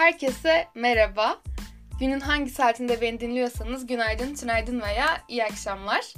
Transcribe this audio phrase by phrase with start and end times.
[0.00, 1.38] Herkese merhaba.
[2.00, 6.14] Günün hangi saatinde beni dinliyorsanız günaydın, tünaydın veya iyi akşamlar.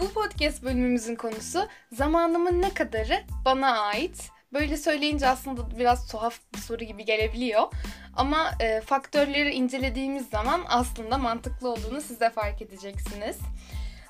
[0.00, 4.30] Bu podcast bölümümüzün konusu zamanımın ne kadarı bana ait.
[4.52, 7.62] Böyle söyleyince aslında biraz tuhaf bir soru gibi gelebiliyor.
[8.16, 13.38] Ama e, faktörleri incelediğimiz zaman aslında mantıklı olduğunu siz de fark edeceksiniz.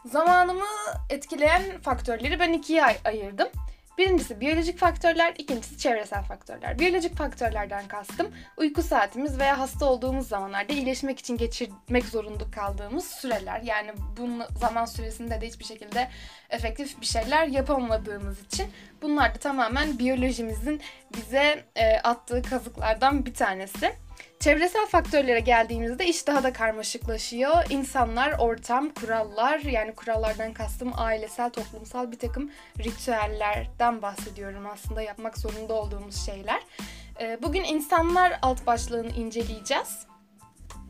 [0.05, 0.69] Zamanımı
[1.11, 3.49] etkileyen faktörleri ben ikiye ay- ayırdım.
[3.99, 6.79] Birincisi biyolojik faktörler, ikincisi çevresel faktörler.
[6.79, 8.27] Biyolojik faktörlerden kastım
[8.57, 13.61] uyku saatimiz veya hasta olduğumuz zamanlarda iyileşmek için geçirmek zorunda kaldığımız süreler.
[13.61, 16.09] Yani bu zaman süresinde de hiçbir şekilde
[16.51, 18.67] efektif bir şeyler yapamadığımız için
[19.03, 20.81] bunlar da tamamen biyolojimizin
[21.17, 23.93] bize e, attığı kazıklardan bir tanesi.
[24.41, 27.65] Çevresel faktörlere geldiğimizde iş daha da karmaşıklaşıyor.
[27.71, 35.75] İnsanlar, ortam, kurallar yani kurallardan kastım ailesel, toplumsal bir takım ritüellerden bahsediyorum aslında yapmak zorunda
[35.75, 36.63] olduğumuz şeyler.
[37.21, 40.07] Ee, Bugün insanlar alt başlığını inceleyeceğiz.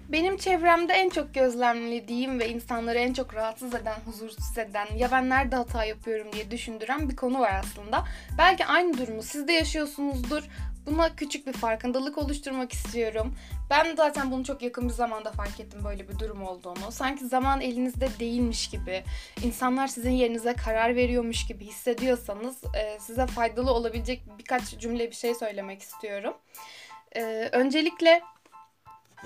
[0.09, 5.31] Benim çevremde en çok gözlemlediğim ve insanları en çok rahatsız eden, huzursuz eden, ya ben
[5.31, 8.05] nerede hata yapıyorum diye düşündüren bir konu var aslında.
[8.39, 10.43] Belki aynı durumu siz de yaşıyorsunuzdur.
[10.87, 13.35] Buna küçük bir farkındalık oluşturmak istiyorum.
[13.71, 16.93] Ben zaten bunu çok yakın bir zamanda fark ettim böyle bir durum olduğunu.
[16.93, 19.05] Sanki zaman elinizde değilmiş gibi,
[19.45, 25.35] insanlar sizin yerinize karar veriyormuş gibi hissediyorsanız e, size faydalı olabilecek birkaç cümle bir şey
[25.35, 26.35] söylemek istiyorum.
[27.17, 28.23] E, öncelikle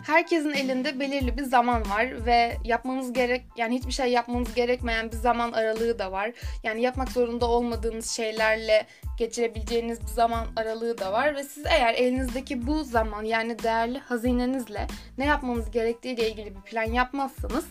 [0.02, 5.16] herkesin elinde belirli bir zaman var ve yapmanız gerek yani hiçbir şey yapmanız gerekmeyen bir
[5.16, 6.32] zaman aralığı da var.
[6.62, 8.86] Yani yapmak zorunda olmadığınız şeylerle
[9.18, 14.86] geçirebileceğiniz bir zaman aralığı da var ve siz eğer elinizdeki bu zaman yani değerli hazinenizle
[15.18, 17.64] ne yapmanız gerektiği ile ilgili bir plan yapmazsanız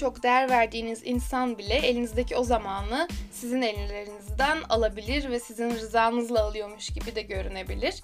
[0.00, 6.88] çok değer verdiğiniz insan bile elinizdeki o zamanı sizin ellerinizden alabilir ve sizin rızanızla alıyormuş
[6.88, 8.02] gibi de görünebilir.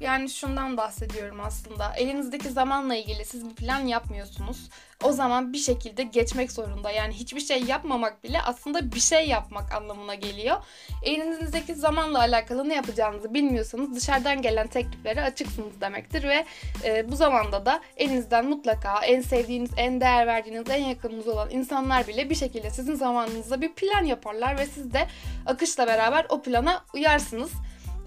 [0.00, 1.94] Yani şundan bahsediyorum aslında.
[1.96, 4.70] Elinizdeki zamanla ilgili siz bir plan yapmıyorsunuz.
[5.02, 6.90] O zaman bir şekilde geçmek zorunda.
[6.90, 10.56] Yani hiçbir şey yapmamak bile aslında bir şey yapmak anlamına geliyor.
[11.02, 16.44] Elinizdeki zamanla alakalı ne yapacağınızı bilmiyorsanız dışarıdan gelen tekliflere açıksınız demektir ve
[16.84, 22.08] e, bu zamanda da elinizden mutlaka en sevdiğiniz, en değer verdiğiniz, en yakınınız olan insanlar
[22.08, 25.08] bile bir şekilde sizin zamanınızda bir plan yaparlar ve siz de
[25.46, 27.50] akışla beraber o plana uyarsınız.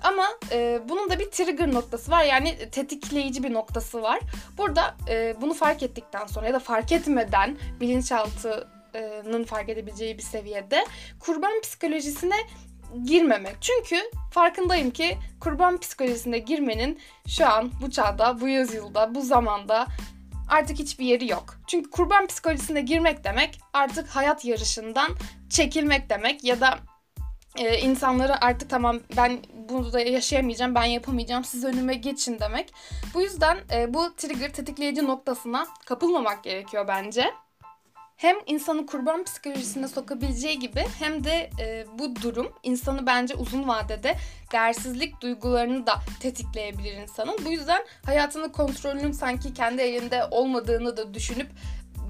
[0.05, 4.19] Ama e, bunun da bir trigger noktası var yani tetikleyici bir noktası var.
[4.57, 10.85] Burada e, bunu fark ettikten sonra ya da fark etmeden bilinçaltının fark edebileceği bir seviyede
[11.19, 12.35] kurban psikolojisine
[13.03, 13.55] girmemek.
[13.61, 14.01] Çünkü
[14.31, 19.87] farkındayım ki kurban psikolojisine girmenin şu an bu çağda, bu yüzyılda, bu zamanda
[20.49, 21.55] artık hiçbir yeri yok.
[21.67, 25.09] Çünkü kurban psikolojisine girmek demek artık hayat yarışından
[25.49, 26.79] çekilmek demek ya da
[27.57, 29.39] e, insanları artık tamam ben
[29.69, 32.73] bunu da yaşayamayacağım, ben yapamayacağım, siz önüme geçin demek.
[33.13, 37.33] Bu yüzden e, bu trigger tetikleyici noktasına kapılmamak gerekiyor bence.
[38.17, 44.15] Hem insanı kurban psikolojisine sokabileceği gibi hem de e, bu durum insanı bence uzun vadede
[44.51, 47.37] değersizlik duygularını da tetikleyebilir insanın.
[47.45, 51.47] Bu yüzden hayatının kontrolünün sanki kendi elinde olmadığını da düşünüp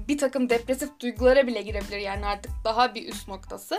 [0.08, 3.78] bir takım depresif duygulara bile girebilir yani artık daha bir üst noktası.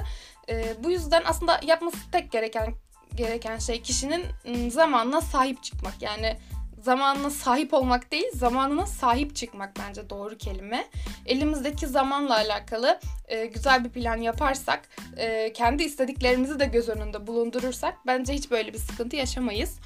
[0.50, 2.74] E, bu yüzden aslında yapması tek gereken
[3.18, 4.24] gereken şey kişinin
[4.70, 6.02] zamanına sahip çıkmak.
[6.02, 6.38] Yani
[6.82, 10.88] zamanına sahip olmak değil, zamanına sahip çıkmak bence doğru kelime.
[11.26, 17.98] Elimizdeki zamanla alakalı e, güzel bir plan yaparsak, e, kendi istediklerimizi de göz önünde bulundurursak
[18.06, 19.80] bence hiç böyle bir sıkıntı yaşamayız.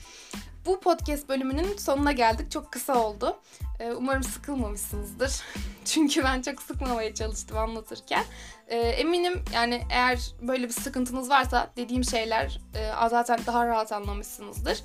[0.66, 2.51] Bu podcast bölümünün sonuna geldik.
[2.51, 3.39] Çok kısa oldu.
[3.79, 5.41] Ee, umarım sıkılmamışsınızdır.
[5.85, 8.23] Çünkü ben çok sıkmamaya çalıştım anlatırken.
[8.67, 14.83] Ee, eminim yani eğer böyle bir sıkıntınız varsa dediğim şeyler e, zaten daha rahat anlamışsınızdır.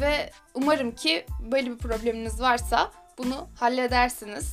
[0.00, 4.52] Ve umarım ki böyle bir probleminiz varsa bunu halledersiniz.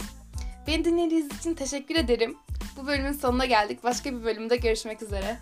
[0.67, 2.37] Beni dinlediğiniz için teşekkür ederim.
[2.77, 3.83] Bu bölümün sonuna geldik.
[3.83, 5.37] Başka bir bölümde görüşmek üzere.